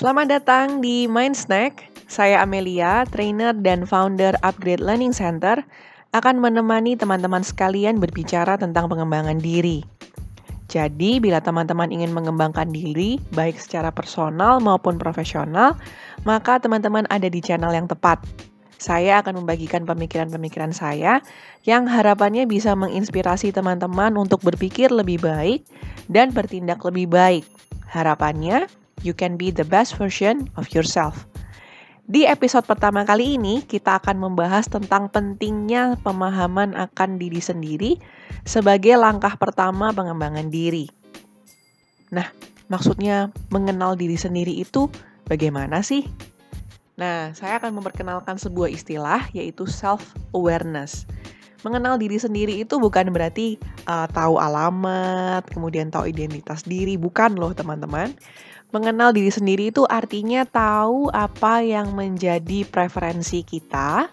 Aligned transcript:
Selamat 0.00 0.32
datang 0.32 0.80
di 0.80 1.04
Mind 1.04 1.36
Snack. 1.36 1.84
Saya 2.08 2.40
Amelia, 2.40 3.04
trainer 3.12 3.52
dan 3.52 3.84
founder 3.84 4.32
Upgrade 4.40 4.80
Learning 4.80 5.12
Center, 5.12 5.60
akan 6.16 6.40
menemani 6.40 6.96
teman-teman 6.96 7.44
sekalian 7.44 8.00
berbicara 8.00 8.56
tentang 8.56 8.88
pengembangan 8.88 9.36
diri. 9.36 9.84
Jadi, 10.72 11.20
bila 11.20 11.44
teman-teman 11.44 11.92
ingin 11.92 12.16
mengembangkan 12.16 12.72
diri, 12.72 13.20
baik 13.36 13.60
secara 13.60 13.92
personal 13.92 14.56
maupun 14.56 14.96
profesional, 14.96 15.76
maka 16.24 16.56
teman-teman 16.56 17.04
ada 17.12 17.28
di 17.28 17.44
channel 17.44 17.76
yang 17.76 17.84
tepat. 17.84 18.24
Saya 18.80 19.20
akan 19.20 19.44
membagikan 19.44 19.84
pemikiran-pemikiran 19.84 20.72
saya 20.72 21.20
yang 21.68 21.84
harapannya 21.84 22.48
bisa 22.48 22.72
menginspirasi 22.72 23.52
teman-teman 23.52 24.16
untuk 24.16 24.40
berpikir 24.40 24.88
lebih 24.88 25.20
baik 25.20 25.60
dan 26.08 26.32
bertindak 26.32 26.80
lebih 26.88 27.04
baik. 27.04 27.44
Harapannya, 27.84 28.79
you 29.02 29.16
can 29.16 29.36
be 29.36 29.48
the 29.52 29.64
best 29.64 29.96
version 29.96 30.48
of 30.56 30.70
yourself. 30.72 31.28
Di 32.10 32.26
episode 32.26 32.66
pertama 32.66 33.06
kali 33.06 33.38
ini, 33.38 33.62
kita 33.62 34.02
akan 34.02 34.18
membahas 34.18 34.66
tentang 34.66 35.06
pentingnya 35.14 35.94
pemahaman 36.02 36.74
akan 36.74 37.22
diri 37.22 37.38
sendiri 37.38 38.02
sebagai 38.42 38.98
langkah 38.98 39.38
pertama 39.38 39.94
pengembangan 39.94 40.50
diri. 40.50 40.90
Nah, 42.10 42.26
maksudnya 42.66 43.30
mengenal 43.54 43.94
diri 43.94 44.18
sendiri 44.18 44.58
itu 44.58 44.90
bagaimana 45.30 45.86
sih? 45.86 46.02
Nah, 46.98 47.30
saya 47.30 47.62
akan 47.62 47.78
memperkenalkan 47.78 48.42
sebuah 48.42 48.74
istilah 48.74 49.30
yaitu 49.30 49.70
self-awareness. 49.70 51.06
Mengenal 51.62 51.94
diri 51.94 52.18
sendiri 52.18 52.58
itu 52.58 52.74
bukan 52.82 53.14
berarti 53.14 53.54
uh, 53.86 54.10
tahu 54.10 54.42
alamat, 54.42 55.46
kemudian 55.46 55.94
tahu 55.94 56.10
identitas 56.10 56.66
diri, 56.66 56.98
bukan 56.98 57.38
loh 57.38 57.54
teman-teman 57.54 58.10
Mengenal 58.70 59.10
diri 59.10 59.34
sendiri 59.34 59.74
itu 59.74 59.82
artinya 59.82 60.46
tahu 60.46 61.10
apa 61.10 61.58
yang 61.58 61.90
menjadi 61.90 62.62
preferensi 62.62 63.42
kita, 63.42 64.06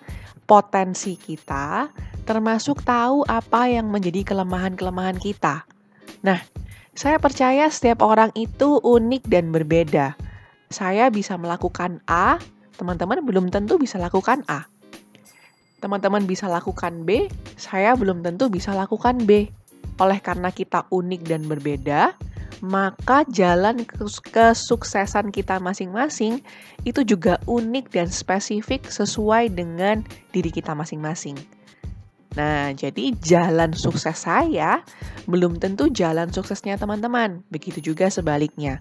potensi 0.49 1.13
kita, 1.13 1.93
termasuk 2.25 2.81
tahu 2.81 3.21
apa 3.29 3.69
yang 3.69 3.85
menjadi 3.93 4.25
kelemahan-kelemahan 4.25 5.21
kita. 5.21 5.61
Nah, 6.25 6.41
saya 6.97 7.21
percaya 7.21 7.69
setiap 7.69 8.01
orang 8.01 8.33
itu 8.33 8.81
unik 8.81 9.29
dan 9.29 9.53
berbeda. 9.53 10.17
Saya 10.73 11.13
bisa 11.13 11.37
melakukan 11.37 12.01
A, 12.09 12.41
teman-teman 12.81 13.21
belum 13.21 13.53
tentu 13.53 13.77
bisa 13.77 14.01
lakukan 14.01 14.41
A. 14.49 14.65
Teman-teman 15.77 16.25
bisa 16.25 16.49
lakukan 16.49 17.05
B, 17.05 17.29
saya 17.61 17.93
belum 17.93 18.25
tentu 18.25 18.49
bisa 18.49 18.73
lakukan 18.73 19.21
B. 19.21 19.53
Oleh 20.01 20.17
karena 20.17 20.49
kita 20.49 20.89
unik 20.89 21.21
dan 21.29 21.45
berbeda, 21.45 22.17
maka 22.63 23.21
jalan 23.29 23.85
kesuksesan 23.85 25.29
kita 25.29 25.61
masing-masing 25.61 26.41
itu 26.83 27.05
juga 27.05 27.37
unik 27.45 27.93
dan 27.93 28.07
spesifik 28.09 28.89
sesuai 28.89 29.53
dengan 29.53 30.01
diri 30.33 30.49
kita 30.49 30.73
masing-masing. 30.73 31.37
Nah, 32.37 32.69
jadi 32.77 33.17
jalan 33.17 33.73
sukses 33.73 34.25
saya 34.25 34.85
belum 35.25 35.57
tentu 35.57 35.89
jalan 35.89 36.29
suksesnya 36.29 36.77
teman-teman. 36.77 37.41
Begitu 37.49 37.81
juga 37.93 38.13
sebaliknya. 38.13 38.77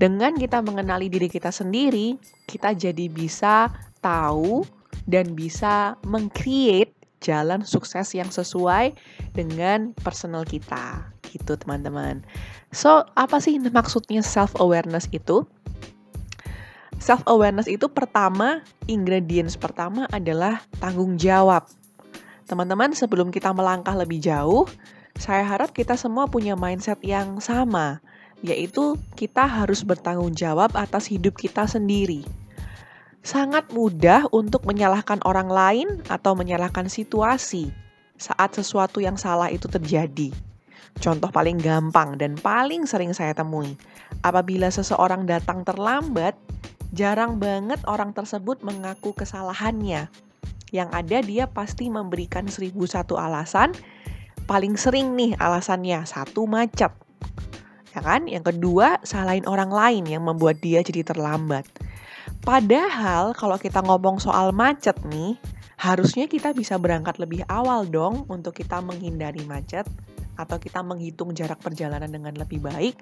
Dengan 0.00 0.32
kita 0.36 0.64
mengenali 0.64 1.12
diri 1.12 1.28
kita 1.28 1.52
sendiri, 1.52 2.16
kita 2.48 2.72
jadi 2.72 3.10
bisa 3.12 3.68
tahu 4.00 4.64
dan 5.04 5.36
bisa 5.36 5.98
mengcreate 6.08 6.99
jalan 7.20 7.62
sukses 7.62 8.16
yang 8.16 8.28
sesuai 8.32 8.96
dengan 9.36 9.92
personal 10.00 10.42
kita. 10.48 11.06
Gitu, 11.24 11.54
teman-teman. 11.54 12.24
So, 12.74 13.06
apa 13.14 13.38
sih 13.38 13.60
maksudnya 13.60 14.24
self-awareness 14.24 15.06
itu? 15.14 15.46
Self-awareness 17.00 17.70
itu 17.70 17.88
pertama, 17.88 18.60
ingredients 18.84 19.56
pertama 19.56 20.04
adalah 20.12 20.60
tanggung 20.82 21.16
jawab. 21.16 21.64
Teman-teman, 22.44 22.92
sebelum 22.92 23.30
kita 23.32 23.54
melangkah 23.54 23.94
lebih 23.94 24.20
jauh, 24.20 24.66
saya 25.16 25.46
harap 25.46 25.72
kita 25.72 25.94
semua 25.96 26.28
punya 26.28 26.58
mindset 26.58 26.98
yang 27.00 27.38
sama, 27.38 28.04
yaitu 28.44 28.98
kita 29.16 29.46
harus 29.48 29.80
bertanggung 29.86 30.34
jawab 30.34 30.74
atas 30.76 31.08
hidup 31.08 31.36
kita 31.38 31.64
sendiri. 31.64 32.26
Sangat 33.20 33.68
mudah 33.76 34.24
untuk 34.32 34.64
menyalahkan 34.64 35.20
orang 35.28 35.52
lain 35.52 35.88
atau 36.08 36.32
menyalahkan 36.32 36.88
situasi 36.88 37.68
saat 38.16 38.56
sesuatu 38.56 39.00
yang 39.04 39.20
salah 39.20 39.52
itu 39.52 39.68
terjadi. 39.68 40.32
Contoh 40.96 41.28
paling 41.28 41.60
gampang 41.60 42.16
dan 42.16 42.34
paling 42.40 42.88
sering 42.88 43.12
saya 43.12 43.36
temui, 43.36 43.76
apabila 44.24 44.72
seseorang 44.72 45.28
datang 45.28 45.62
terlambat, 45.68 46.32
jarang 46.96 47.36
banget 47.36 47.78
orang 47.84 48.16
tersebut 48.16 48.64
mengaku 48.64 49.12
kesalahannya. 49.12 50.08
Yang 50.72 50.90
ada 50.90 51.18
dia 51.20 51.44
pasti 51.44 51.92
memberikan 51.92 52.48
seribu 52.48 52.88
satu 52.88 53.20
alasan, 53.20 53.76
paling 54.48 54.80
sering 54.80 55.12
nih 55.14 55.36
alasannya, 55.36 56.08
satu 56.08 56.48
macet. 56.48 56.90
Ya 57.92 58.00
kan? 58.00 58.30
Yang 58.30 58.54
kedua, 58.54 59.02
salahin 59.02 59.44
orang 59.44 59.70
lain 59.70 60.04
yang 60.06 60.22
membuat 60.22 60.62
dia 60.62 60.80
jadi 60.80 61.02
terlambat. 61.02 61.66
Padahal 62.40 63.36
kalau 63.36 63.60
kita 63.60 63.84
ngomong 63.84 64.16
soal 64.16 64.56
macet 64.56 64.96
nih, 65.04 65.36
harusnya 65.76 66.24
kita 66.24 66.56
bisa 66.56 66.80
berangkat 66.80 67.20
lebih 67.20 67.44
awal 67.48 67.84
dong 67.84 68.24
untuk 68.32 68.56
kita 68.56 68.80
menghindari 68.80 69.44
macet 69.44 69.84
atau 70.40 70.56
kita 70.56 70.80
menghitung 70.80 71.36
jarak 71.36 71.60
perjalanan 71.60 72.08
dengan 72.08 72.32
lebih 72.40 72.64
baik, 72.64 72.96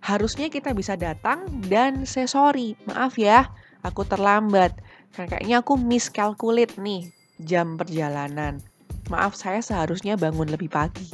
harusnya 0.00 0.48
kita 0.48 0.72
bisa 0.72 0.96
datang 0.96 1.44
dan 1.68 2.08
say 2.08 2.24
sorry, 2.24 2.72
maaf 2.88 3.20
ya, 3.20 3.52
aku 3.84 4.08
terlambat. 4.08 4.72
Karena 5.12 5.36
kayaknya 5.36 5.56
aku 5.60 5.76
miscalculate 5.76 6.80
nih 6.80 7.12
jam 7.36 7.76
perjalanan. 7.76 8.64
Maaf, 9.12 9.36
saya 9.36 9.60
seharusnya 9.60 10.16
bangun 10.16 10.48
lebih 10.48 10.70
pagi. 10.72 11.04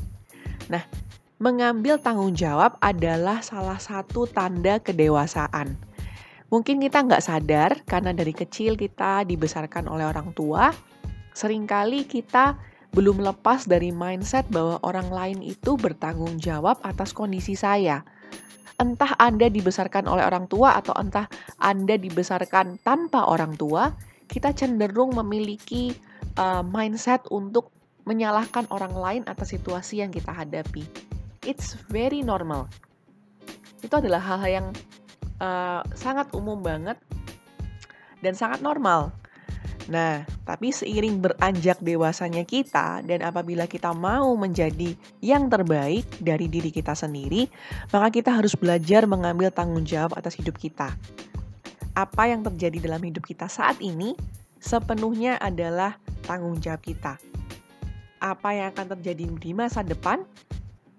Nah, 0.69 0.85
mengambil 1.43 1.99
tanggung 1.99 2.37
jawab 2.37 2.77
adalah 2.79 3.41
salah 3.41 3.81
satu 3.81 4.29
tanda 4.29 4.79
kedewasaan. 4.79 5.86
Mungkin 6.47 6.79
kita 6.79 7.03
nggak 7.03 7.25
sadar 7.25 7.71
karena 7.83 8.15
dari 8.15 8.31
kecil 8.31 8.79
kita 8.79 9.27
dibesarkan 9.27 9.91
oleh 9.91 10.07
orang 10.07 10.31
tua, 10.31 10.71
sering 11.35 11.67
kali 11.67 12.07
kita 12.07 12.55
belum 12.95 13.21
lepas 13.21 13.67
dari 13.67 13.91
mindset 13.91 14.47
bahwa 14.49 14.79
orang 14.87 15.11
lain 15.11 15.39
itu 15.43 15.75
bertanggung 15.75 16.39
jawab 16.39 16.79
atas 16.87 17.11
kondisi 17.11 17.59
saya. 17.59 18.07
Entah 18.79 19.19
Anda 19.19 19.51
dibesarkan 19.51 20.07
oleh 20.07 20.23
orang 20.23 20.47
tua 20.47 20.79
atau 20.79 20.95
entah 20.95 21.27
Anda 21.59 21.99
dibesarkan 21.99 22.79
tanpa 22.81 23.27
orang 23.27 23.59
tua, 23.59 23.91
kita 24.31 24.55
cenderung 24.55 25.19
memiliki 25.19 25.97
uh, 26.39 26.63
mindset 26.63 27.27
untuk 27.29 27.75
menyalahkan 28.07 28.71
orang 28.71 28.95
lain 28.95 29.23
atas 29.27 29.51
situasi 29.51 30.01
yang 30.01 30.15
kita 30.15 30.31
hadapi. 30.31 30.87
It's 31.43 31.75
very 31.91 32.23
normal. 32.23 32.71
Itu 33.83 33.99
adalah 33.99 34.23
hal-hal 34.23 34.51
yang 34.63 34.69
uh, 35.41 35.83
sangat 35.97 36.31
umum 36.37 36.61
banget 36.61 36.99
dan 38.21 38.33
sangat 38.33 38.61
normal 38.65 39.13
Nah, 39.87 40.27
tapi 40.43 40.75
seiring 40.75 41.23
beranjak 41.23 41.79
dewasanya 41.79 42.43
kita 42.43 43.07
dan 43.07 43.23
apabila 43.23 43.71
kita 43.71 43.95
mau 43.95 44.35
menjadi 44.35 44.99
yang 45.23 45.47
terbaik 45.47 46.07
dari 46.19 46.51
diri 46.51 46.75
kita 46.75 46.99
sendiri, 46.99 47.47
maka 47.95 48.11
kita 48.11 48.35
harus 48.35 48.59
belajar 48.59 49.07
mengambil 49.07 49.55
tanggung 49.55 49.87
jawab 49.87 50.19
atas 50.19 50.35
hidup 50.35 50.59
kita. 50.59 50.91
Apa 51.95 52.27
yang 52.27 52.43
terjadi 52.43 52.83
dalam 52.83 53.03
hidup 53.07 53.23
kita 53.23 53.47
saat 53.47 53.79
ini 53.79 54.19
sepenuhnya 54.59 55.39
adalah 55.39 55.95
tanggung 56.27 56.59
jawab 56.59 56.83
kita. 56.83 57.15
Apa 58.19 58.59
yang 58.59 58.75
akan 58.75 58.99
terjadi 58.99 59.25
di 59.39 59.55
masa 59.55 59.87
depan 59.87 60.27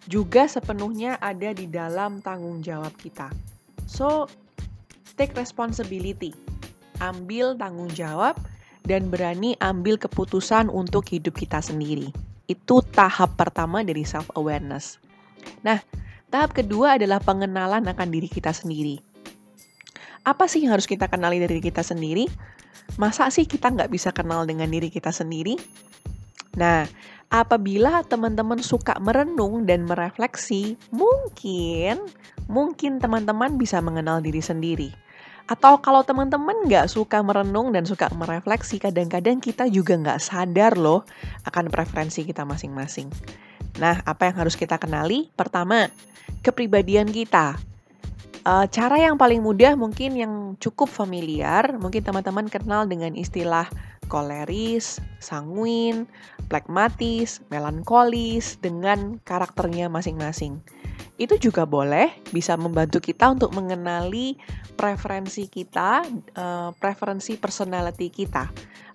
juga 0.07 0.48
sepenuhnya 0.48 1.19
ada 1.19 1.51
di 1.51 1.68
dalam 1.68 2.24
tanggung 2.24 2.63
jawab 2.63 2.95
kita. 2.95 3.28
So, 3.88 4.28
take 5.16 5.34
responsibility. 5.34 6.36
Ambil 7.00 7.56
tanggung 7.56 7.89
jawab 7.95 8.36
dan 8.84 9.07
berani 9.07 9.56
ambil 9.63 9.95
keputusan 9.95 10.68
untuk 10.68 11.07
hidup 11.10 11.34
kita 11.39 11.63
sendiri. 11.63 12.12
Itu 12.48 12.84
tahap 12.95 13.39
pertama 13.39 13.84
dari 13.84 14.04
self 14.04 14.28
awareness. 14.36 15.00
Nah, 15.63 15.80
tahap 16.31 16.56
kedua 16.56 17.00
adalah 17.00 17.24
pengenalan 17.24 17.88
akan 17.88 18.07
diri 18.12 18.28
kita 18.28 18.51
sendiri. 18.51 19.00
Apa 20.28 20.48
sih 20.51 20.63
yang 20.63 20.75
harus 20.75 20.88
kita 20.88 21.07
kenali 21.07 21.39
dari 21.39 21.63
kita 21.63 21.84
sendiri? 21.84 22.28
Masa 23.00 23.31
sih 23.31 23.48
kita 23.48 23.72
nggak 23.72 23.92
bisa 23.92 24.12
kenal 24.12 24.44
dengan 24.44 24.68
diri 24.68 24.92
kita 24.92 25.12
sendiri? 25.12 25.56
Nah, 26.60 26.88
apabila 27.31 28.04
teman-teman 28.07 28.60
suka 28.63 28.95
merenung 29.00 29.68
dan 29.68 29.84
merefleksi, 29.88 30.80
mungkin, 30.92 32.01
mungkin 32.48 33.00
teman-teman 33.00 33.56
bisa 33.56 33.80
mengenal 33.84 34.24
diri 34.24 34.42
sendiri. 34.42 34.90
Atau 35.48 35.80
kalau 35.80 36.04
teman-teman 36.04 36.68
nggak 36.68 36.92
suka 36.92 37.24
merenung 37.24 37.72
dan 37.72 37.88
suka 37.88 38.12
merefleksi, 38.12 38.84
kadang-kadang 38.84 39.40
kita 39.40 39.72
juga 39.72 39.96
nggak 39.96 40.20
sadar 40.20 40.76
loh 40.76 41.08
akan 41.48 41.72
preferensi 41.72 42.28
kita 42.28 42.44
masing-masing. 42.44 43.08
Nah, 43.80 44.04
apa 44.04 44.28
yang 44.28 44.44
harus 44.44 44.60
kita 44.60 44.76
kenali? 44.76 45.32
Pertama, 45.40 45.88
kepribadian 46.44 47.08
kita. 47.08 47.56
Uh, 48.48 48.64
cara 48.68 48.96
yang 49.00 49.20
paling 49.20 49.44
mudah 49.44 49.76
mungkin 49.76 50.16
yang 50.16 50.34
cukup 50.60 50.88
familiar, 50.88 51.76
mungkin 51.80 52.04
teman-teman 52.04 52.48
kenal 52.48 52.88
dengan 52.88 53.16
istilah 53.16 53.68
koleris, 54.08 55.04
sanguin, 55.20 56.08
plekmatis, 56.48 57.44
melankolis 57.52 58.56
dengan 58.64 59.20
karakternya 59.28 59.92
masing-masing. 59.92 60.64
Itu 61.18 61.38
juga 61.42 61.66
boleh 61.66 62.22
bisa 62.30 62.54
membantu 62.56 63.02
kita 63.02 63.34
untuk 63.34 63.54
mengenali 63.54 64.38
preferensi 64.78 65.50
kita, 65.50 66.06
uh, 66.38 66.70
preferensi 66.78 67.36
personality 67.42 68.14
kita. 68.14 68.46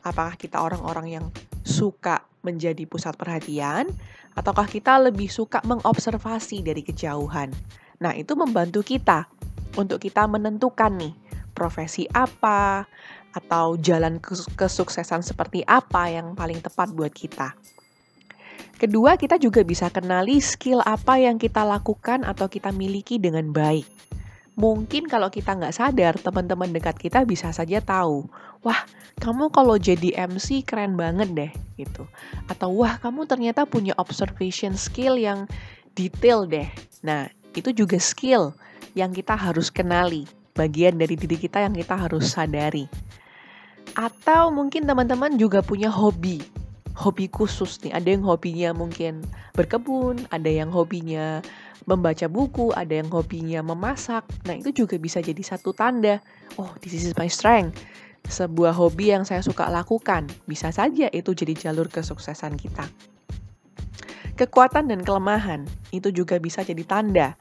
Apakah 0.07 0.39
kita 0.39 0.63
orang-orang 0.63 1.07
yang 1.21 1.27
suka 1.63 2.27
menjadi 2.43 2.87
pusat 2.91 3.15
perhatian, 3.15 3.87
ataukah 4.35 4.67
kita 4.67 4.99
lebih 4.99 5.31
suka 5.31 5.63
mengobservasi 5.63 6.67
dari 6.67 6.83
kejauhan. 6.83 7.55
Nah, 8.03 8.13
itu 8.19 8.35
membantu 8.35 8.83
kita 8.83 9.31
untuk 9.79 10.03
kita 10.03 10.27
menentukan 10.27 10.91
nih 10.99 11.15
profesi 11.55 12.09
apa 12.11 12.85
atau 13.33 13.81
jalan 13.81 14.21
kesuksesan 14.57 15.25
seperti 15.25 15.65
apa 15.65 16.11
yang 16.13 16.37
paling 16.37 16.61
tepat 16.61 16.93
buat 16.93 17.15
kita. 17.15 17.57
Kedua, 18.83 19.15
kita 19.15 19.39
juga 19.39 19.63
bisa 19.63 19.87
kenali 19.95 20.43
skill 20.43 20.83
apa 20.83 21.15
yang 21.15 21.39
kita 21.39 21.63
lakukan 21.63 22.27
atau 22.27 22.51
kita 22.51 22.75
miliki 22.75 23.15
dengan 23.15 23.55
baik. 23.55 23.87
Mungkin 24.59 25.07
kalau 25.07 25.31
kita 25.31 25.55
nggak 25.55 25.71
sadar, 25.71 26.19
teman-teman 26.19 26.75
dekat 26.75 26.99
kita 26.99 27.23
bisa 27.23 27.55
saja 27.55 27.79
tahu, 27.79 28.27
wah 28.67 28.83
kamu 29.23 29.55
kalau 29.55 29.79
jadi 29.79 30.27
MC 30.27 30.67
keren 30.67 30.99
banget 30.99 31.31
deh, 31.31 31.53
gitu. 31.79 32.11
Atau 32.51 32.75
wah 32.83 32.99
kamu 32.99 33.31
ternyata 33.31 33.71
punya 33.71 33.95
observation 34.03 34.75
skill 34.75 35.15
yang 35.15 35.47
detail 35.95 36.43
deh. 36.43 36.67
Nah, 37.07 37.31
itu 37.55 37.71
juga 37.71 38.03
skill 38.03 38.51
yang 38.99 39.15
kita 39.15 39.39
harus 39.39 39.71
kenali, 39.71 40.27
bagian 40.59 40.99
dari 40.99 41.15
diri 41.15 41.39
kita 41.39 41.63
yang 41.63 41.79
kita 41.79 41.95
harus 41.95 42.35
sadari. 42.35 42.91
Atau 43.95 44.51
mungkin 44.51 44.91
teman-teman 44.91 45.39
juga 45.39 45.63
punya 45.63 45.87
hobi, 45.87 46.43
hobi 46.97 47.29
khusus 47.29 47.81
nih. 47.85 47.93
Ada 47.97 48.09
yang 48.19 48.25
hobinya 48.25 48.71
mungkin 48.77 49.25
berkebun, 49.57 50.29
ada 50.29 50.49
yang 50.49 50.69
hobinya 50.73 51.41
membaca 51.87 52.27
buku, 52.31 52.71
ada 52.75 53.03
yang 53.03 53.11
hobinya 53.11 53.61
memasak. 53.65 54.23
Nah, 54.47 54.55
itu 54.55 54.85
juga 54.85 54.99
bisa 54.99 55.19
jadi 55.19 55.41
satu 55.43 55.75
tanda. 55.75 56.23
Oh, 56.61 56.71
this 56.85 56.95
is 56.95 57.15
my 57.19 57.27
strength. 57.27 57.81
Sebuah 58.23 58.71
hobi 58.71 59.11
yang 59.11 59.27
saya 59.27 59.43
suka 59.43 59.67
lakukan. 59.67 60.31
Bisa 60.47 60.71
saja 60.71 61.11
itu 61.11 61.35
jadi 61.35 61.59
jalur 61.59 61.91
kesuksesan 61.91 62.55
kita. 62.55 62.87
Kekuatan 64.39 64.89
dan 64.89 65.05
kelemahan 65.05 65.69
itu 65.93 66.09
juga 66.09 66.41
bisa 66.41 66.65
jadi 66.65 66.81
tanda 66.87 67.37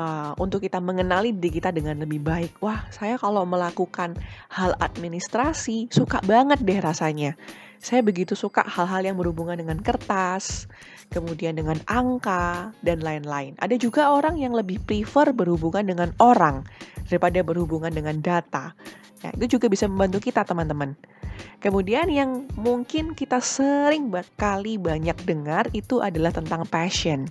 uh, 0.00 0.32
untuk 0.40 0.64
kita 0.64 0.82
mengenali 0.82 1.30
diri 1.30 1.60
kita 1.60 1.70
dengan 1.70 2.00
lebih 2.02 2.24
baik. 2.24 2.58
Wah, 2.58 2.88
saya 2.90 3.20
kalau 3.20 3.46
melakukan 3.46 4.18
hal 4.50 4.74
administrasi 4.80 5.92
suka 5.94 6.18
banget 6.26 6.62
deh 6.64 6.80
rasanya. 6.82 7.38
Saya 7.84 8.00
begitu 8.00 8.32
suka 8.32 8.64
hal-hal 8.64 9.04
yang 9.12 9.20
berhubungan 9.20 9.60
dengan 9.60 9.76
kertas, 9.76 10.64
kemudian 11.12 11.52
dengan 11.52 11.76
angka, 11.84 12.72
dan 12.80 13.04
lain-lain. 13.04 13.52
Ada 13.60 13.76
juga 13.76 14.08
orang 14.08 14.40
yang 14.40 14.56
lebih 14.56 14.80
prefer 14.80 15.36
berhubungan 15.36 15.84
dengan 15.84 16.08
orang 16.16 16.64
daripada 17.12 17.44
berhubungan 17.44 17.92
dengan 17.92 18.24
data. 18.24 18.72
Ya, 19.20 19.36
itu 19.36 19.60
juga 19.60 19.68
bisa 19.68 19.84
membantu 19.84 20.24
kita, 20.24 20.48
teman-teman. 20.48 20.96
Kemudian 21.60 22.08
yang 22.08 22.48
mungkin 22.56 23.12
kita 23.12 23.44
sering 23.44 24.08
kali 24.40 24.80
banyak 24.80 25.20
dengar 25.28 25.68
itu 25.76 26.00
adalah 26.00 26.32
tentang 26.32 26.64
passion. 26.64 27.28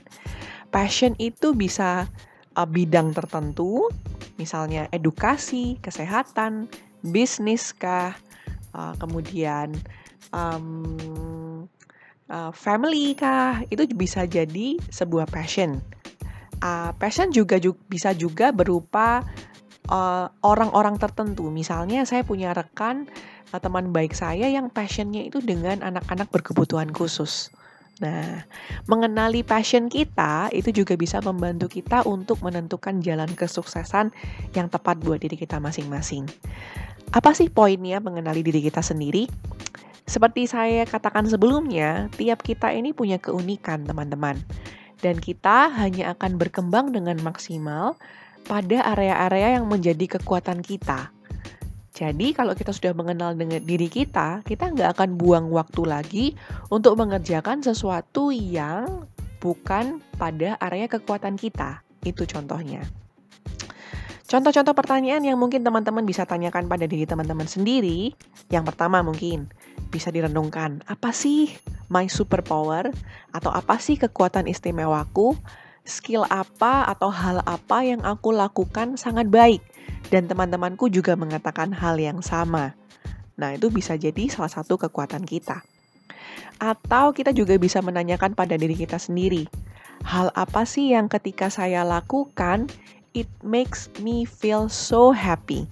Passion 0.70 1.18
itu 1.18 1.58
bisa 1.58 2.06
uh, 2.54 2.70
bidang 2.70 3.10
tertentu, 3.18 3.90
misalnya 4.38 4.86
edukasi, 4.94 5.82
kesehatan, 5.82 6.70
bisnis 7.02 7.74
kah, 7.74 8.14
uh, 8.78 8.94
kemudian 9.02 9.74
um, 10.34 11.68
uh, 12.28 12.52
family 12.52 13.14
kah, 13.14 13.62
itu 13.70 13.86
bisa 13.94 14.26
jadi 14.26 14.82
sebuah 14.90 15.30
passion. 15.30 15.80
Uh, 16.60 16.92
passion 16.98 17.30
juga, 17.30 17.62
juga 17.62 17.80
bisa 17.88 18.12
juga 18.18 18.50
berupa 18.50 19.22
orang-orang 20.42 20.96
uh, 20.96 21.02
tertentu. 21.06 21.52
Misalnya 21.54 22.08
saya 22.08 22.26
punya 22.26 22.56
rekan 22.56 23.06
uh, 23.54 23.60
teman 23.62 23.94
baik 23.94 24.18
saya 24.18 24.50
yang 24.50 24.74
passionnya 24.74 25.22
itu 25.24 25.40
dengan 25.40 25.86
anak-anak 25.86 26.34
berkebutuhan 26.34 26.90
khusus. 26.90 27.54
Nah, 28.02 28.42
mengenali 28.90 29.46
passion 29.46 29.86
kita 29.86 30.50
itu 30.50 30.74
juga 30.74 30.98
bisa 30.98 31.22
membantu 31.22 31.70
kita 31.70 32.02
untuk 32.10 32.42
menentukan 32.42 32.98
jalan 33.06 33.30
kesuksesan 33.38 34.10
yang 34.58 34.66
tepat 34.66 34.98
buat 34.98 35.22
diri 35.22 35.38
kita 35.38 35.62
masing-masing. 35.62 36.26
Apa 37.14 37.38
sih 37.38 37.54
poinnya 37.54 38.02
mengenali 38.02 38.42
diri 38.42 38.66
kita 38.66 38.82
sendiri? 38.82 39.30
Seperti 40.04 40.46
saya 40.52 40.84
katakan 40.84 41.24
sebelumnya, 41.26 42.12
tiap 42.20 42.44
kita 42.44 42.76
ini 42.76 42.92
punya 42.92 43.18
keunikan, 43.18 43.88
teman-teman. 43.88 44.36
Dan 45.00 45.20
kita 45.20 45.72
hanya 45.72 46.16
akan 46.16 46.40
berkembang 46.40 46.92
dengan 46.92 47.20
maksimal 47.24 47.96
pada 48.44 48.84
area-area 48.96 49.60
yang 49.60 49.68
menjadi 49.68 50.20
kekuatan 50.20 50.60
kita. 50.64 51.12
Jadi 51.94 52.34
kalau 52.34 52.58
kita 52.58 52.74
sudah 52.74 52.92
mengenal 52.98 53.38
dengan 53.38 53.62
diri 53.62 53.86
kita, 53.86 54.42
kita 54.44 54.74
nggak 54.74 54.98
akan 54.98 55.10
buang 55.14 55.48
waktu 55.54 55.82
lagi 55.86 56.26
untuk 56.74 56.98
mengerjakan 56.98 57.62
sesuatu 57.62 58.34
yang 58.34 59.06
bukan 59.38 60.02
pada 60.18 60.58
area 60.58 60.90
kekuatan 60.90 61.38
kita. 61.38 61.86
Itu 62.02 62.26
contohnya. 62.26 63.03
Contoh-contoh 64.34 64.74
pertanyaan 64.74 65.22
yang 65.22 65.38
mungkin 65.38 65.62
teman-teman 65.62 66.02
bisa 66.10 66.26
tanyakan 66.26 66.66
pada 66.66 66.90
diri 66.90 67.06
teman-teman 67.06 67.46
sendiri. 67.46 68.18
Yang 68.50 68.74
pertama 68.74 69.06
mungkin 69.06 69.54
bisa 69.94 70.10
direnungkan, 70.10 70.82
apa 70.90 71.14
sih 71.14 71.54
my 71.94 72.10
superpower? 72.10 72.90
Atau 73.30 73.54
apa 73.54 73.78
sih 73.78 73.94
kekuatan 74.02 74.50
istimewaku? 74.50 75.38
Skill 75.86 76.26
apa 76.34 76.90
atau 76.90 77.14
hal 77.14 77.46
apa 77.46 77.86
yang 77.86 78.02
aku 78.02 78.34
lakukan 78.34 78.98
sangat 78.98 79.30
baik? 79.30 79.62
dan 80.10 80.28
teman-temanku 80.28 80.94
juga 80.94 81.16
mengatakan 81.16 81.72
hal 81.72 81.98
yang 82.00 82.20
sama. 82.22 82.76
Nah, 83.34 83.56
itu 83.56 83.74
bisa 83.74 83.98
jadi 83.98 84.30
salah 84.30 84.52
satu 84.52 84.78
kekuatan 84.78 85.26
kita. 85.26 85.66
Atau 86.62 87.18
kita 87.18 87.34
juga 87.34 87.58
bisa 87.58 87.82
menanyakan 87.82 88.38
pada 88.38 88.54
diri 88.56 88.78
kita 88.78 89.02
sendiri, 89.02 89.50
hal 90.06 90.30
apa 90.38 90.70
sih 90.70 90.94
yang 90.94 91.10
ketika 91.10 91.50
saya 91.50 91.82
lakukan, 91.82 92.70
it 93.14 93.30
makes 93.46 93.90
me 94.02 94.26
feel 94.26 94.68
so 94.68 95.14
happy. 95.14 95.70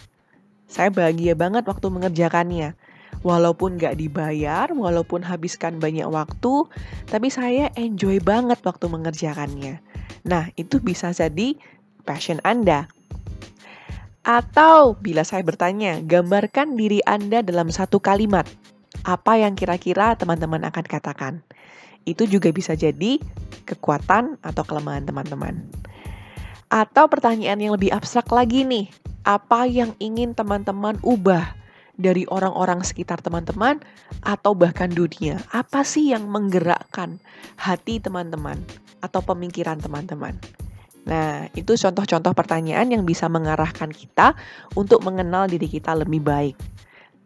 Saya 0.71 0.93
bahagia 0.93 1.36
banget 1.36 1.67
waktu 1.67 1.91
mengerjakannya. 1.91 2.77
Walaupun 3.21 3.77
gak 3.77 4.01
dibayar, 4.01 4.71
walaupun 4.74 5.21
habiskan 5.21 5.77
banyak 5.77 6.10
waktu, 6.10 6.65
tapi 7.05 7.29
saya 7.29 7.69
enjoy 7.77 8.17
banget 8.17 8.57
waktu 8.65 8.89
mengerjakannya. 8.89 9.77
Nah, 10.25 10.50
itu 10.57 10.81
bisa 10.81 11.13
jadi 11.13 11.53
passion 12.01 12.41
Anda. 12.41 12.89
Atau 14.25 14.98
bila 14.98 15.21
saya 15.21 15.45
bertanya, 15.45 16.01
gambarkan 16.01 16.77
diri 16.77 17.01
Anda 17.05 17.45
dalam 17.45 17.69
satu 17.69 18.01
kalimat. 18.01 18.50
Apa 19.05 19.38
yang 19.38 19.53
kira-kira 19.53 20.17
teman-teman 20.17 20.65
akan 20.65 20.86
katakan? 20.86 21.33
Itu 22.05 22.25
juga 22.25 22.50
bisa 22.50 22.74
jadi 22.74 23.21
kekuatan 23.69 24.41
atau 24.41 24.63
kelemahan 24.65 25.05
teman-teman. 25.05 25.69
Atau 26.71 27.11
pertanyaan 27.11 27.59
yang 27.59 27.75
lebih 27.75 27.91
abstrak 27.91 28.31
lagi 28.31 28.63
nih, 28.63 28.87
apa 29.27 29.67
yang 29.67 29.91
ingin 29.99 30.31
teman-teman 30.31 30.95
ubah 31.03 31.51
dari 31.99 32.23
orang-orang 32.31 32.79
sekitar 32.79 33.19
teman-teman 33.19 33.83
atau 34.23 34.55
bahkan 34.55 34.87
dunia? 34.87 35.35
Apa 35.51 35.83
sih 35.83 36.15
yang 36.15 36.31
menggerakkan 36.31 37.19
hati 37.59 37.99
teman-teman 37.99 38.55
atau 39.03 39.19
pemikiran 39.19 39.83
teman-teman? 39.83 40.39
Nah, 41.03 41.51
itu 41.59 41.75
contoh-contoh 41.75 42.31
pertanyaan 42.31 42.87
yang 42.87 43.03
bisa 43.03 43.27
mengarahkan 43.27 43.91
kita 43.91 44.31
untuk 44.71 45.03
mengenal 45.03 45.51
diri 45.51 45.67
kita 45.67 45.91
lebih 45.91 46.23
baik. 46.23 46.55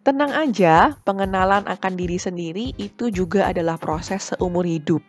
Tenang 0.02 0.34
aja, 0.34 0.98
pengenalan 1.06 1.70
akan 1.70 1.94
diri 1.94 2.18
sendiri 2.18 2.74
itu 2.82 3.14
juga 3.14 3.54
adalah 3.54 3.78
proses 3.78 4.34
seumur 4.34 4.66
hidup. 4.66 5.06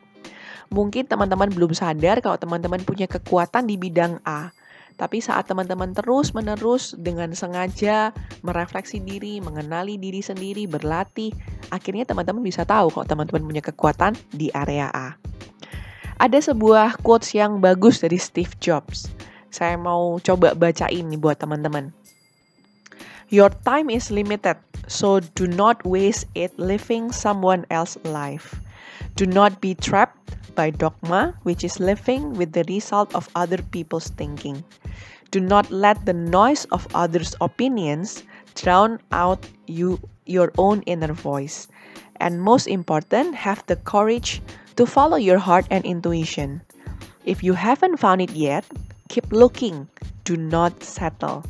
Mungkin 0.70 1.06
teman-teman 1.06 1.52
belum 1.52 1.72
sadar 1.72 2.18
kalau 2.18 2.36
teman-teman 2.36 2.82
punya 2.82 3.06
kekuatan 3.06 3.70
di 3.70 3.78
bidang 3.78 4.18
A. 4.26 4.50
Tapi 4.96 5.20
saat 5.20 5.44
teman-teman 5.44 5.92
terus-menerus 5.92 6.96
dengan 6.96 7.28
sengaja 7.36 8.16
merefleksi 8.40 8.96
diri, 9.04 9.44
mengenali 9.44 10.00
diri 10.00 10.24
sendiri, 10.24 10.64
berlatih, 10.64 11.36
akhirnya 11.68 12.08
teman-teman 12.08 12.40
bisa 12.40 12.64
tahu 12.64 12.88
kalau 12.88 13.04
teman-teman 13.04 13.44
punya 13.44 13.62
kekuatan 13.62 14.16
di 14.32 14.48
area 14.56 14.88
A. 14.96 15.20
Ada 16.16 16.48
sebuah 16.48 17.04
quotes 17.04 17.36
yang 17.36 17.60
bagus 17.60 18.00
dari 18.00 18.16
Steve 18.16 18.56
Jobs. 18.56 19.12
Saya 19.52 19.76
mau 19.76 20.16
coba 20.16 20.56
bacain 20.56 21.12
nih 21.12 21.20
buat 21.20 21.36
teman-teman. 21.36 21.92
Your 23.28 23.52
time 23.68 23.92
is 23.92 24.08
limited, 24.08 24.56
so 24.88 25.20
do 25.36 25.44
not 25.44 25.84
waste 25.84 26.24
it 26.32 26.56
living 26.56 27.12
someone 27.12 27.68
else's 27.68 28.00
life. 28.08 28.56
Do 29.18 29.28
not 29.28 29.60
be 29.60 29.76
trapped 29.76 30.35
by 30.56 30.70
dogma, 30.70 31.36
which 31.44 31.62
is 31.62 31.78
living 31.78 32.32
with 32.32 32.52
the 32.52 32.64
result 32.66 33.14
of 33.14 33.28
other 33.36 33.60
people's 33.70 34.08
thinking. 34.08 34.64
Do 35.30 35.38
not 35.38 35.70
let 35.70 36.06
the 36.06 36.16
noise 36.16 36.64
of 36.72 36.88
others' 36.94 37.36
opinions 37.40 38.24
drown 38.56 38.98
out 39.12 39.44
you 39.66 40.00
your 40.24 40.50
own 40.58 40.82
inner 40.88 41.12
voice. 41.12 41.68
And 42.18 42.40
most 42.40 42.66
important, 42.66 43.34
have 43.36 43.62
the 43.66 43.76
courage 43.76 44.42
to 44.76 44.86
follow 44.86 45.16
your 45.16 45.38
heart 45.38 45.66
and 45.70 45.84
intuition. 45.84 46.62
If 47.24 47.42
you 47.42 47.52
haven't 47.52 47.98
found 47.98 48.22
it 48.22 48.32
yet, 48.32 48.64
keep 49.08 49.30
looking. 49.30 49.88
Do 50.24 50.36
not 50.36 50.82
settle. 50.82 51.44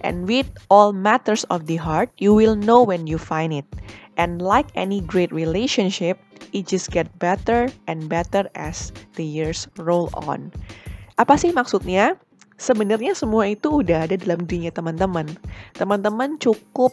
And 0.00 0.26
with 0.26 0.46
all 0.70 0.92
matters 0.92 1.44
of 1.44 1.66
the 1.66 1.76
heart, 1.76 2.10
you 2.18 2.34
will 2.34 2.54
know 2.54 2.82
when 2.82 3.06
you 3.06 3.18
find 3.18 3.52
it. 3.52 3.66
And 4.16 4.42
like 4.42 4.66
any 4.74 5.00
great 5.00 5.32
relationship, 5.32 6.18
it 6.52 6.68
just 6.68 6.92
get 6.92 7.06
better 7.18 7.68
and 7.90 8.06
better 8.06 8.46
as 8.58 8.90
the 9.16 9.24
years 9.24 9.66
roll 9.80 10.08
on. 10.14 10.50
Apa 11.18 11.34
sih 11.34 11.50
maksudnya? 11.50 12.14
Sebenarnya 12.58 13.14
semua 13.14 13.46
itu 13.46 13.82
udah 13.82 14.10
ada 14.10 14.18
dalam 14.18 14.42
dirinya 14.42 14.74
teman-teman. 14.74 15.30
Teman-teman 15.78 16.42
cukup 16.42 16.90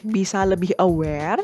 bisa 0.00 0.48
lebih 0.48 0.72
aware, 0.80 1.40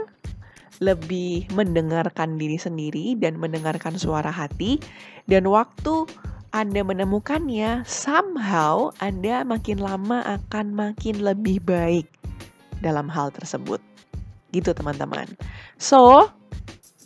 lebih 0.80 1.44
mendengarkan 1.52 2.40
diri 2.40 2.56
sendiri 2.56 3.20
dan 3.20 3.36
mendengarkan 3.36 4.00
suara 4.00 4.32
hati 4.32 4.80
dan 5.28 5.44
waktu 5.44 6.08
anda 6.48 6.80
menemukannya, 6.80 7.84
somehow 7.84 8.88
Anda 9.04 9.44
makin 9.44 9.84
lama 9.84 10.24
akan 10.24 10.72
makin 10.72 11.20
lebih 11.20 11.60
baik 11.60 12.08
dalam 12.80 13.04
hal 13.12 13.28
tersebut. 13.36 13.84
Gitu 14.56 14.72
teman-teman. 14.72 15.28
So, 15.76 16.32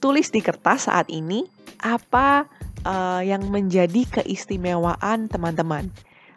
tulis 0.02 0.34
di 0.34 0.42
kertas 0.42 0.90
saat 0.90 1.06
ini 1.06 1.46
apa 1.78 2.50
uh, 2.82 3.22
yang 3.22 3.46
menjadi 3.46 4.20
keistimewaan 4.20 5.30
teman-teman. 5.30 5.86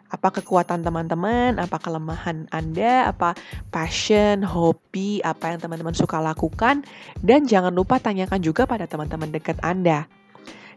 Apa 0.06 0.30
kekuatan 0.30 0.86
teman-teman, 0.86 1.58
apa 1.58 1.82
kelemahan 1.82 2.46
Anda, 2.54 3.10
apa 3.10 3.34
passion, 3.74 4.46
hobi, 4.46 5.18
apa 5.26 5.50
yang 5.50 5.58
teman-teman 5.58 5.98
suka 5.98 6.22
lakukan, 6.22 6.86
dan 7.26 7.50
jangan 7.50 7.74
lupa 7.74 7.98
tanyakan 7.98 8.38
juga 8.38 8.70
pada 8.70 8.86
teman-teman 8.86 9.34
dekat 9.34 9.58
Anda. 9.66 10.06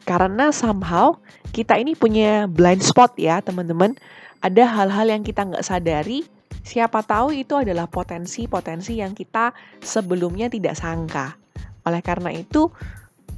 Karena 0.09 0.49
somehow 0.49 1.21
kita 1.53 1.77
ini 1.77 1.93
punya 1.93 2.49
blind 2.49 2.81
spot 2.81 3.21
ya 3.21 3.37
teman-teman. 3.45 3.93
Ada 4.41 4.65
hal-hal 4.65 5.13
yang 5.13 5.21
kita 5.21 5.45
nggak 5.45 5.61
sadari, 5.61 6.25
siapa 6.65 7.05
tahu 7.05 7.29
itu 7.37 7.53
adalah 7.53 7.85
potensi-potensi 7.85 8.97
yang 8.97 9.13
kita 9.13 9.53
sebelumnya 9.77 10.49
tidak 10.49 10.73
sangka. 10.73 11.37
Oleh 11.89 12.05
karena 12.05 12.29
itu, 12.29 12.69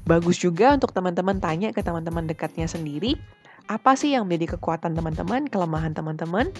bagus 0.04 0.36
juga 0.44 0.76
untuk 0.76 0.92
teman-teman 0.92 1.40
tanya 1.40 1.72
ke 1.72 1.80
teman-teman 1.80 2.28
dekatnya 2.28 2.68
sendiri, 2.68 3.16
apa 3.72 3.96
sih 3.96 4.12
yang 4.12 4.28
menjadi 4.28 4.60
kekuatan 4.60 4.92
teman-teman, 4.92 5.48
kelemahan 5.48 5.96
teman-teman, 5.96 6.52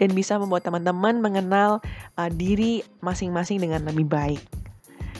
dan 0.00 0.10
bisa 0.16 0.40
membuat 0.40 0.64
teman-teman 0.64 1.20
mengenal 1.20 1.84
uh, 2.16 2.30
diri 2.32 2.80
masing-masing 3.04 3.60
dengan 3.60 3.84
lebih 3.84 4.08
baik. 4.08 4.40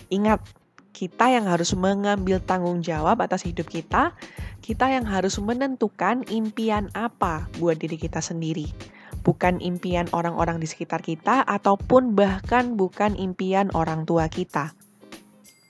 Ingat, 0.08 0.40
kita 0.96 1.28
yang 1.28 1.44
harus 1.44 1.76
mengambil 1.76 2.40
tanggung 2.40 2.80
jawab 2.80 3.20
atas 3.20 3.44
hidup 3.44 3.68
kita, 3.68 4.16
kita 4.64 4.88
yang 4.88 5.04
harus 5.04 5.36
menentukan 5.36 6.24
impian 6.32 6.88
apa 6.96 7.52
buat 7.60 7.76
diri 7.76 8.00
kita 8.00 8.24
sendiri. 8.24 8.72
Bukan 9.20 9.60
impian 9.60 10.08
orang-orang 10.16 10.56
di 10.56 10.64
sekitar 10.64 11.04
kita, 11.04 11.44
ataupun 11.44 12.16
bahkan 12.16 12.80
bukan 12.80 13.20
impian 13.20 13.68
orang 13.76 14.08
tua 14.08 14.32
kita. 14.32 14.72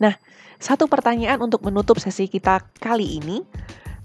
Nah, 0.01 0.17
satu 0.57 0.89
pertanyaan 0.89 1.39
untuk 1.45 1.61
menutup 1.69 2.01
sesi 2.01 2.27
kita 2.27 2.65
kali 2.81 3.21
ini 3.21 3.45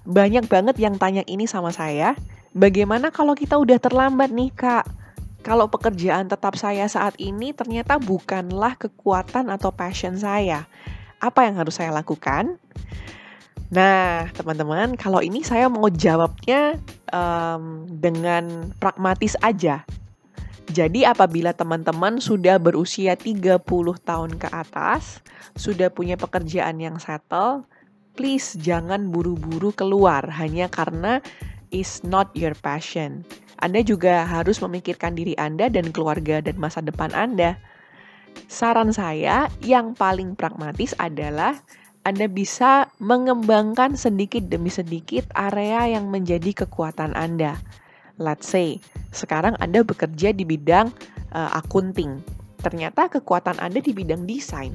banyak 0.06 0.46
banget 0.46 0.76
yang 0.78 1.00
tanya 1.02 1.26
ini 1.26 1.50
sama 1.50 1.74
saya. 1.74 2.14
Bagaimana 2.56 3.10
kalau 3.10 3.34
kita 3.34 3.58
udah 3.58 3.82
terlambat 3.82 4.30
nih, 4.32 4.54
Kak? 4.54 4.86
Kalau 5.42 5.70
pekerjaan 5.70 6.26
tetap 6.30 6.58
saya 6.58 6.90
saat 6.90 7.18
ini 7.22 7.54
ternyata 7.54 8.02
bukanlah 8.02 8.78
kekuatan 8.78 9.50
atau 9.50 9.70
passion 9.70 10.18
saya. 10.18 10.66
Apa 11.22 11.46
yang 11.46 11.58
harus 11.58 11.78
saya 11.78 11.94
lakukan? 11.94 12.58
Nah, 13.74 14.30
teman-teman, 14.34 14.94
kalau 14.94 15.22
ini 15.26 15.42
saya 15.42 15.70
mau 15.70 15.90
jawabnya 15.90 16.78
um, 17.10 17.86
dengan 17.90 18.74
pragmatis 18.78 19.34
aja. 19.42 19.86
Jadi 20.66 21.06
apabila 21.06 21.54
teman-teman 21.54 22.18
sudah 22.18 22.58
berusia 22.58 23.14
30 23.14 23.62
tahun 24.02 24.32
ke 24.42 24.50
atas, 24.50 25.22
sudah 25.54 25.94
punya 25.94 26.18
pekerjaan 26.18 26.82
yang 26.82 26.98
settle, 26.98 27.70
please 28.18 28.58
jangan 28.58 29.14
buru-buru 29.14 29.70
keluar 29.76 30.26
hanya 30.42 30.66
karena 30.72 31.22
is 31.70 32.02
not 32.02 32.34
your 32.34 32.58
passion. 32.58 33.22
Anda 33.62 33.86
juga 33.86 34.26
harus 34.26 34.60
memikirkan 34.60 35.16
diri 35.16 35.38
Anda 35.40 35.72
dan 35.72 35.94
keluarga 35.94 36.42
dan 36.44 36.60
masa 36.60 36.84
depan 36.84 37.14
Anda. 37.14 37.56
Saran 38.52 38.92
saya 38.92 39.48
yang 39.64 39.96
paling 39.96 40.36
pragmatis 40.36 40.92
adalah 41.00 41.56
Anda 42.04 42.28
bisa 42.28 42.92
mengembangkan 43.00 43.96
sedikit 43.96 44.50
demi 44.52 44.74
sedikit 44.74 45.30
area 45.38 45.88
yang 45.88 46.12
menjadi 46.12 46.66
kekuatan 46.66 47.16
Anda. 47.16 47.56
Let's 48.16 48.48
say, 48.48 48.80
sekarang 49.12 49.60
Anda 49.60 49.84
bekerja 49.84 50.32
di 50.32 50.48
bidang 50.48 50.92
uh, 51.36 51.52
akunting. 51.60 52.24
Ternyata 52.64 53.12
kekuatan 53.12 53.60
Anda 53.60 53.84
di 53.84 53.92
bidang 53.92 54.24
desain 54.26 54.74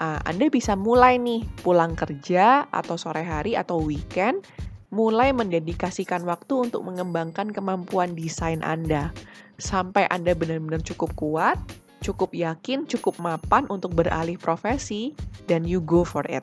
uh, 0.00 0.20
Anda 0.24 0.48
bisa 0.48 0.74
mulai 0.74 1.20
nih 1.20 1.44
pulang 1.60 1.94
kerja 1.94 2.66
atau 2.72 2.96
sore 2.96 3.22
hari 3.22 3.54
atau 3.54 3.78
weekend 3.84 4.42
mulai 4.90 5.30
mendedikasikan 5.30 6.26
waktu 6.26 6.66
untuk 6.66 6.82
mengembangkan 6.82 7.54
kemampuan 7.54 8.16
desain 8.18 8.58
Anda 8.66 9.14
sampai 9.62 10.10
Anda 10.10 10.34
benar-benar 10.34 10.82
cukup 10.82 11.14
kuat, 11.14 11.60
cukup 12.02 12.34
yakin, 12.34 12.90
cukup 12.90 13.14
mapan 13.22 13.70
untuk 13.70 13.94
beralih 13.94 14.40
profesi 14.40 15.14
dan 15.46 15.62
you 15.62 15.78
go 15.78 16.02
for 16.02 16.26
it. 16.26 16.42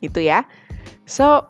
Itu 0.00 0.24
ya. 0.24 0.48
So, 1.04 1.44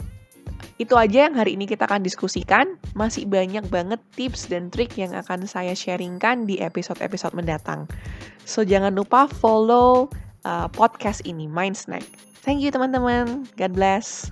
itu 0.76 0.92
aja 0.96 1.28
yang 1.28 1.34
hari 1.36 1.56
ini 1.56 1.64
kita 1.64 1.88
akan 1.88 2.04
diskusikan. 2.04 2.76
Masih 2.92 3.28
banyak 3.28 3.66
banget 3.68 4.00
tips 4.16 4.48
dan 4.48 4.68
trik 4.72 4.96
yang 4.96 5.12
akan 5.12 5.44
saya 5.48 5.72
sharingkan 5.72 6.44
di 6.44 6.60
episode-episode 6.60 7.36
mendatang. 7.36 7.88
So, 8.46 8.62
jangan 8.62 8.94
lupa 8.94 9.28
follow 9.28 10.08
uh, 10.46 10.68
podcast 10.72 11.24
ini, 11.26 11.50
Mind 11.50 11.76
Snack. 11.76 12.06
Thank 12.46 12.62
you 12.62 12.70
teman-teman. 12.70 13.50
God 13.58 13.72
bless. 13.74 14.30